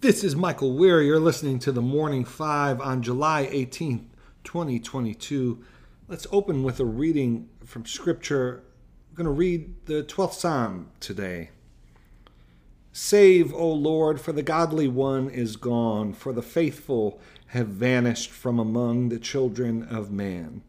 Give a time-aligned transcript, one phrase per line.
[0.00, 1.02] This is Michael Wear.
[1.02, 4.06] You're listening to the Morning Five on July 18th,
[4.44, 5.62] 2022.
[6.08, 8.62] Let's open with a reading from Scripture.
[9.10, 11.50] I'm going to read the 12th Psalm today.
[12.94, 18.58] Save, O Lord, for the godly one is gone, for the faithful have vanished from
[18.58, 20.62] among the children of man.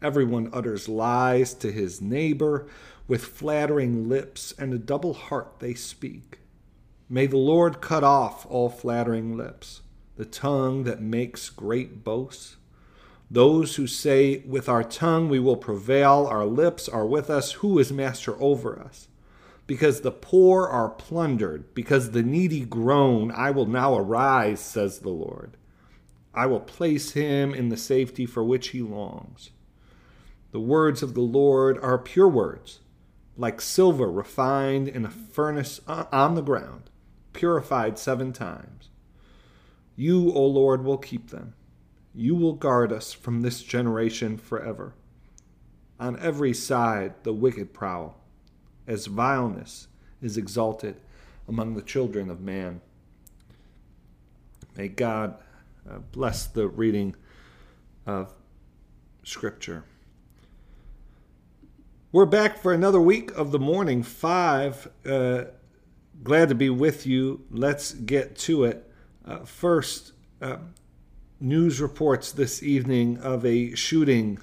[0.00, 2.66] Everyone utters lies to his neighbor,
[3.06, 6.38] with flattering lips and a double heart they speak.
[7.10, 9.80] May the Lord cut off all flattering lips,
[10.16, 12.56] the tongue that makes great boasts.
[13.30, 17.78] Those who say, With our tongue we will prevail, our lips are with us, who
[17.78, 19.08] is master over us?
[19.66, 25.08] Because the poor are plundered, because the needy groan, I will now arise, says the
[25.08, 25.56] Lord.
[26.34, 29.48] I will place him in the safety for which he longs.
[30.52, 32.80] The words of the Lord are pure words,
[33.34, 36.90] like silver refined in a furnace uh, on the ground
[37.32, 38.88] purified seven times.
[39.96, 41.54] You, O Lord, will keep them.
[42.14, 44.94] You will guard us from this generation forever.
[46.00, 48.20] On every side the wicked prowl,
[48.86, 49.88] as vileness
[50.22, 50.96] is exalted
[51.46, 52.80] among the children of man.
[54.76, 55.36] May God
[55.88, 57.16] uh, bless the reading
[58.06, 58.32] of
[59.24, 59.84] Scripture.
[62.10, 64.88] We're back for another week of the morning five.
[65.04, 65.44] Uh,
[66.22, 67.44] glad to be with you.
[67.50, 68.90] Let's get to it.
[69.24, 70.58] Uh, first, uh,
[71.40, 74.38] news reports this evening of a shooting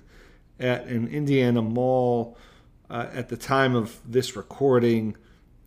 [0.59, 2.37] at an Indiana mall.
[2.89, 5.17] Uh, at the time of this recording,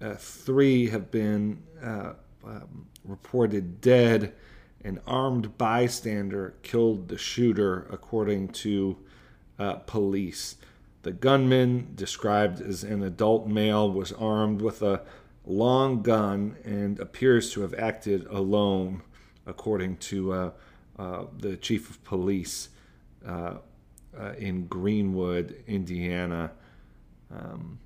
[0.00, 2.12] uh, three have been uh,
[2.44, 4.34] um, reported dead.
[4.84, 8.96] An armed bystander killed the shooter, according to
[9.58, 10.56] uh, police.
[11.02, 15.02] The gunman, described as an adult male, was armed with a
[15.48, 19.02] long gun and appears to have acted alone,
[19.46, 20.50] according to uh,
[20.98, 22.68] uh, the chief of police
[23.26, 23.54] uh,
[24.18, 26.52] uh in Greenwood, Indiana.
[27.34, 27.78] Um,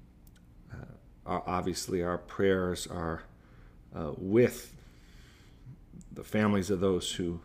[0.72, 3.22] uh, obviously, our prayers are
[3.94, 4.74] uh, with
[6.10, 7.40] the families of those who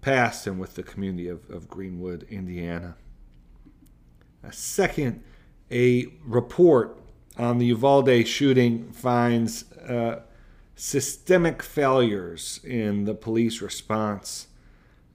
[0.00, 2.96] passed and with the community of, of Greenwood, Indiana.
[4.42, 5.22] A second,
[5.70, 6.98] a report
[7.38, 10.20] on the Uvalde shooting finds uh,
[10.74, 14.48] systemic failures in the police response.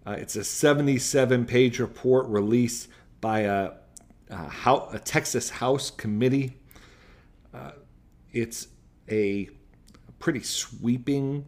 [0.06, 2.88] Uh, it's a 77 page report released
[3.22, 3.72] by a,
[4.30, 6.58] a, a Texas House committee.
[7.54, 7.72] Uh,
[8.32, 8.68] it's
[9.10, 9.50] a
[10.20, 11.46] pretty sweeping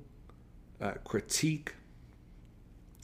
[0.81, 1.73] uh, critique.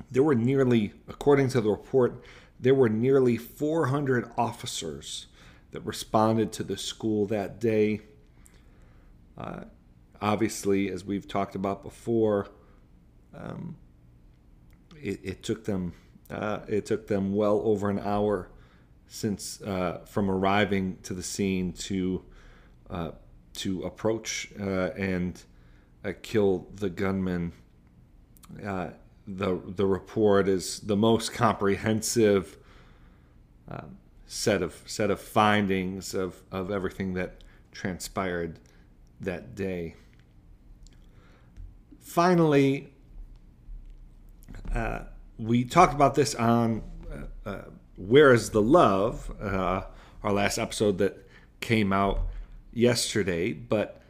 [0.09, 2.23] There were nearly, according to the report,
[2.59, 5.27] there were nearly 400 officers
[5.71, 8.01] that responded to the school that day.
[9.37, 9.61] Uh,
[10.21, 12.47] obviously, as we've talked about before,
[13.35, 13.77] um,
[15.01, 15.93] it, it, took them
[16.29, 18.49] uh, it took them well over an hour
[19.07, 22.23] since uh, from arriving to the scene to
[22.89, 23.11] uh,
[23.53, 25.43] to approach uh, and
[26.03, 27.53] uh, kill the gunman.
[28.55, 28.93] the
[29.27, 32.57] the report is the most comprehensive.
[33.69, 33.97] Um,
[34.31, 37.43] set of set of findings of, of everything that
[37.73, 38.57] transpired
[39.19, 39.93] that day.
[41.99, 42.93] Finally,
[44.73, 44.99] uh,
[45.37, 46.81] we talked about this on
[47.11, 47.61] uh, uh,
[47.97, 49.81] Where is the Love, uh,
[50.23, 51.27] our last episode that
[51.59, 52.21] came out
[52.71, 54.01] yesterday, but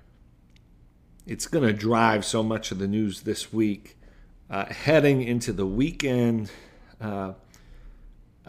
[1.26, 3.98] it's going to drive so much of the news this week.
[4.52, 6.52] Uh, heading into the weekend,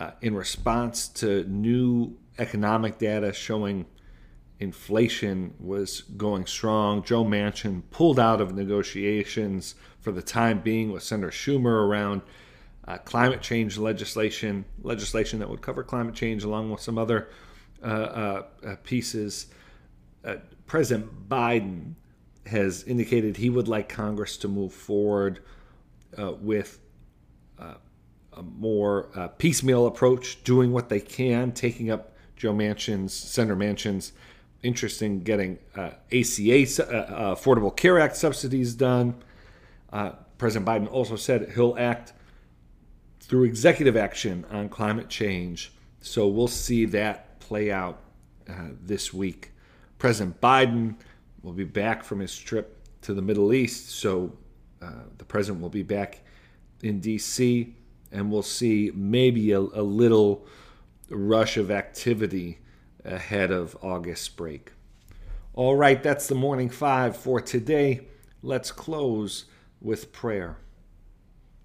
[0.02, 3.86] uh, in response to new economic data showing
[4.58, 7.04] inflation was going strong.
[7.04, 12.22] Joe Manchin pulled out of negotiations for the time being with Senator Schumer around
[12.88, 17.28] uh, climate change legislation, legislation that would cover climate change along with some other
[17.84, 19.46] uh, uh, uh pieces.
[20.24, 20.36] Uh,
[20.66, 21.94] President Biden
[22.46, 25.44] has indicated he would like Congress to move forward
[26.41, 26.80] with
[28.34, 34.12] a more uh, piecemeal approach, doing what they can, taking up Joe Manchin's, Senator Manchin's
[34.62, 39.14] interest in getting uh, ACA, uh, uh, Affordable Care Act subsidies done.
[39.92, 42.12] Uh, President Biden also said he'll act
[43.20, 45.72] through executive action on climate change.
[46.00, 48.00] So we'll see that play out
[48.48, 49.52] uh, this week.
[49.98, 50.96] President Biden
[51.42, 53.90] will be back from his trip to the Middle East.
[53.90, 54.36] So
[55.16, 56.24] the president will be back
[56.82, 57.76] in D.C
[58.12, 60.47] and we'll see maybe a, a little
[61.09, 62.59] rush of activity
[63.04, 64.72] ahead of August break.
[65.54, 68.06] All right, that's the morning five for today.
[68.42, 69.47] Let's close
[69.80, 70.59] with prayer.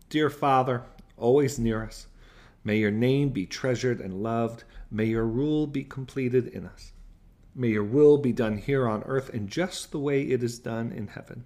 [0.09, 0.83] Dear Father,
[1.17, 2.07] always near us,
[2.63, 4.63] may your name be treasured and loved.
[4.89, 6.93] May your rule be completed in us.
[7.53, 10.91] May your will be done here on earth in just the way it is done
[10.91, 11.45] in heaven.